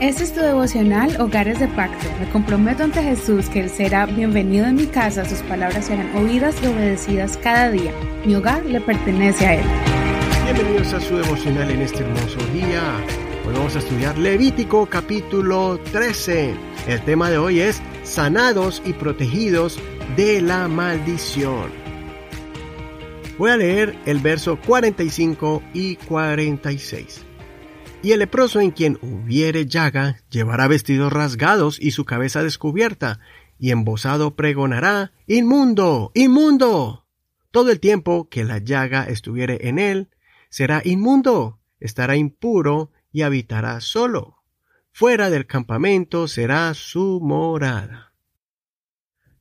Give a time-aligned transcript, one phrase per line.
[0.00, 2.06] Este es tu devocional Hogares de Pacto.
[2.20, 6.56] Me comprometo ante Jesús que Él será bienvenido en mi casa, sus palabras serán oídas
[6.62, 7.90] y obedecidas cada día.
[8.26, 9.64] Mi hogar le pertenece a Él.
[10.44, 12.82] Bienvenidos a su devocional en este hermoso día.
[13.46, 16.54] Hoy vamos a estudiar Levítico capítulo 13.
[16.86, 19.78] El tema de hoy es sanados y protegidos
[20.16, 21.70] de la maldición.
[23.38, 27.24] Voy a leer el verso 45 y 46.
[28.04, 33.18] Y el leproso en quien hubiere llaga llevará vestidos rasgados y su cabeza descubierta,
[33.58, 37.06] y embosado pregonará, Inmundo, inmundo.
[37.50, 40.10] Todo el tiempo que la llaga estuviere en él,
[40.50, 44.42] será inmundo, estará impuro y habitará solo.
[44.92, 48.12] Fuera del campamento será su morada.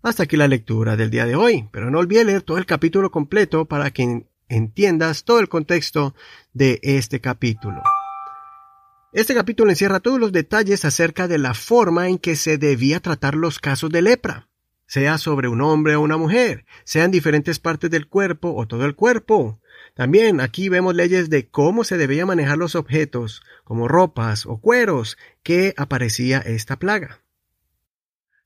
[0.02, 3.12] Hasta aquí la lectura del día de hoy, pero no olvide leer todo el capítulo
[3.12, 6.16] completo para que entiendas todo el contexto
[6.54, 7.84] de este capítulo.
[9.13, 13.36] Este capítulo encierra todos los detalles acerca de la forma en que se debía tratar
[13.36, 14.50] los casos de lepra,
[14.88, 18.95] sea sobre un hombre o una mujer, sean diferentes partes del cuerpo o todo el
[18.95, 19.61] cuerpo.
[19.94, 25.16] También aquí vemos leyes de cómo se debía manejar los objetos, como ropas o cueros,
[25.44, 27.22] que aparecía esta plaga.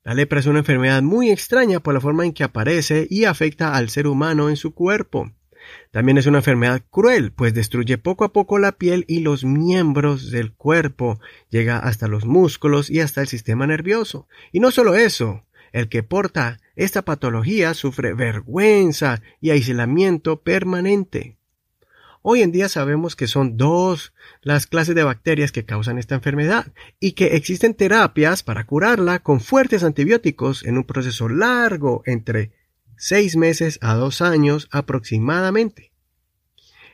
[0.03, 3.73] La lepra es una enfermedad muy extraña por la forma en que aparece y afecta
[3.73, 5.31] al ser humano en su cuerpo.
[5.91, 10.31] También es una enfermedad cruel, pues destruye poco a poco la piel y los miembros
[10.31, 14.27] del cuerpo, llega hasta los músculos y hasta el sistema nervioso.
[14.51, 21.37] Y no solo eso, el que porta esta patología sufre vergüenza y aislamiento permanente.
[22.29, 26.73] Hoy en día sabemos que son dos las clases de bacterias que causan esta enfermedad
[26.99, 32.51] y que existen terapias para curarla con fuertes antibióticos en un proceso largo entre
[32.97, 35.91] seis meses a dos años aproximadamente.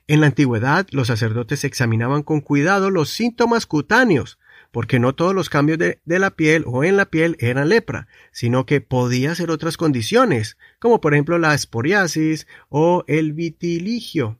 [0.07, 4.37] En la antigüedad los sacerdotes examinaban con cuidado los síntomas cutáneos,
[4.71, 8.65] porque no todos los cambios de, la piel o en la piel eran lepra, sino
[8.65, 14.39] que podía ser otras condiciones, como por ejemplo la esporiasis o el vitiligio,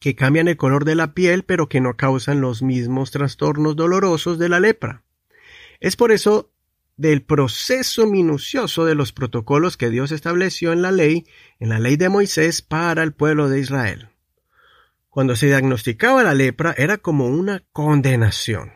[0.00, 4.38] que cambian el color de la piel pero que no causan los mismos trastornos dolorosos
[4.38, 5.04] de la lepra.
[5.80, 6.52] Es por eso
[6.98, 11.26] del proceso minucioso de los protocolos que Dios estableció en la ley,
[11.60, 14.08] en la ley de Moisés para el pueblo de Israel.
[15.08, 18.72] Cuando se diagnosticaba la lepra era como una condenación.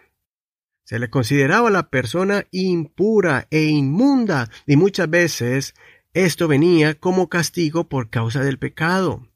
[0.84, 5.74] Se le consideraba la persona impura e inmunda y muchas veces
[6.14, 9.26] esto venía como castigo por causa del pecado.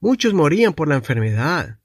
[0.00, 1.80] Muchos morían por la enfermedad.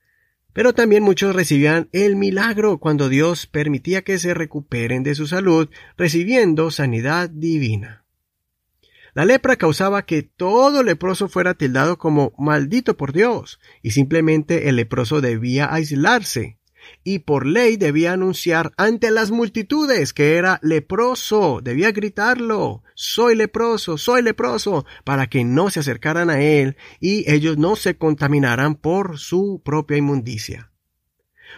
[0.54, 5.70] Pero también muchos recibían el milagro cuando Dios permitía que se recuperen de su salud,
[5.98, 8.04] recibiendo sanidad divina.
[9.14, 14.78] La lepra causaba que todo leproso fuera tildado como maldito por Dios, y simplemente el
[14.78, 16.58] leproso debía aislarse,
[17.03, 23.97] y por ley debía anunciar ante las multitudes que era leproso, debía gritarlo, soy leproso,
[23.97, 29.18] soy leproso, para que no se acercaran a él y ellos no se contaminaran por
[29.20, 30.71] su propia inmundicia.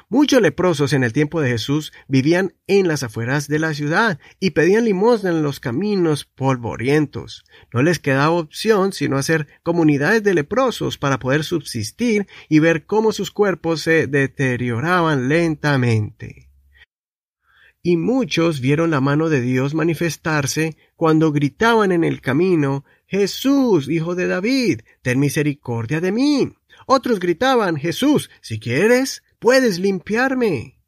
[0.10, 4.52] Muchos leprosos en el tiempo de Jesús vivían en las afueras de la ciudad y
[4.52, 7.44] pedían limosna en los caminos polvorientos.
[7.74, 13.12] No les quedaba opción sino hacer comunidades de leprosos para poder subsistir y ver cómo
[13.12, 16.50] sus cuerpos se deterioraban lentamente.
[17.86, 24.16] Y muchos vieron la mano de Dios manifestarse cuando gritaban en el camino Jesús, hijo
[24.16, 26.54] de David, ten misericordia de mí.
[26.88, 30.80] Otros gritaban Jesús, si quieres, puedes limpiarme.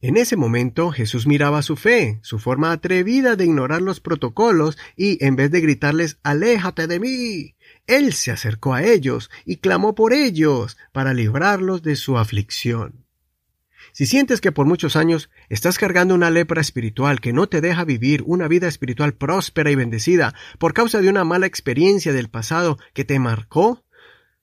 [0.00, 5.22] En ese momento Jesús miraba su fe, su forma atrevida de ignorar los protocolos y
[5.22, 7.54] en vez de gritarles Aléjate de mí,
[7.86, 13.04] Él se acercó a ellos y clamó por ellos para librarlos de su aflicción.
[13.92, 17.84] Si sientes que por muchos años estás cargando una lepra espiritual que no te deja
[17.84, 22.78] vivir una vida espiritual próspera y bendecida por causa de una mala experiencia del pasado
[22.94, 23.84] que te marcó,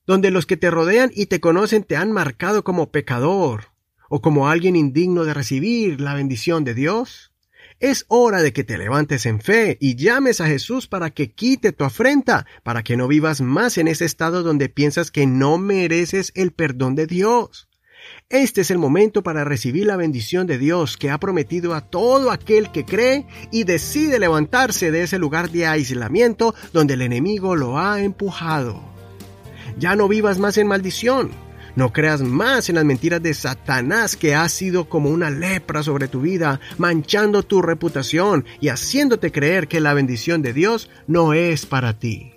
[0.05, 3.71] donde los que te rodean y te conocen te han marcado como pecador
[4.09, 7.33] o como alguien indigno de recibir la bendición de Dios?
[7.79, 11.73] Es hora de que te levantes en fe y llames a Jesús para que quite
[11.73, 16.31] tu afrenta, para que no vivas más en ese estado donde piensas que no mereces
[16.35, 17.67] el perdón de Dios.
[18.29, 22.31] Este es el momento para recibir la bendición de Dios que ha prometido a todo
[22.31, 27.77] aquel que cree y decide levantarse de ese lugar de aislamiento donde el enemigo lo
[27.77, 28.92] ha empujado.
[29.77, 31.31] Ya no vivas más en maldición.
[31.75, 36.07] No creas más en las mentiras de Satanás que ha sido como una lepra sobre
[36.07, 41.65] tu vida, manchando tu reputación y haciéndote creer que la bendición de Dios no es
[41.65, 42.33] para ti.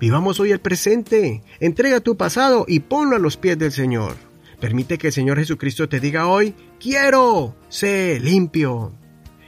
[0.00, 4.16] Vivamos hoy el presente, entrega tu pasado y ponlo a los pies del Señor.
[4.60, 8.92] Permite que el Señor Jesucristo te diga hoy, quiero, sé limpio.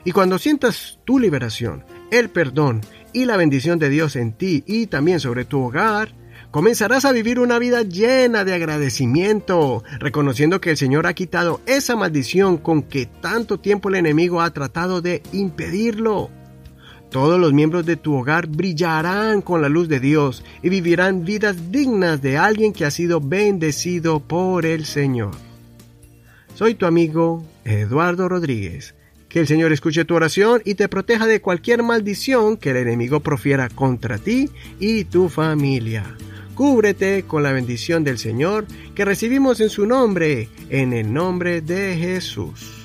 [0.05, 2.81] Y cuando sientas tu liberación, el perdón
[3.13, 6.15] y la bendición de Dios en ti y también sobre tu hogar,
[6.51, 11.97] comenzarás a vivir una vida llena de agradecimiento, reconociendo que el Señor ha quitado esa
[11.97, 16.31] maldición con que tanto tiempo el enemigo ha tratado de impedirlo.
[17.11, 21.73] Todos los miembros de tu hogar brillarán con la luz de Dios y vivirán vidas
[21.73, 25.33] dignas de alguien que ha sido bendecido por el Señor.
[26.55, 28.95] Soy tu amigo Eduardo Rodríguez.
[29.31, 33.21] Que el Señor escuche tu oración y te proteja de cualquier maldición que el enemigo
[33.21, 34.51] profiera contra ti
[34.81, 36.05] y tu familia.
[36.57, 41.97] Cúbrete con la bendición del Señor que recibimos en su nombre, en el nombre de
[41.97, 42.80] Jesús.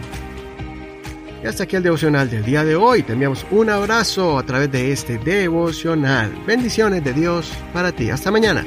[1.42, 3.02] Y hasta aquí el devocional del día de hoy.
[3.02, 6.30] Te enviamos un abrazo a través de este devocional.
[6.46, 8.10] Bendiciones de Dios para ti.
[8.10, 8.64] Hasta mañana.